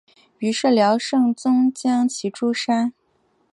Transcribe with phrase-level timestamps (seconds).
[0.39, 2.91] 于是辽圣宗将其诛杀。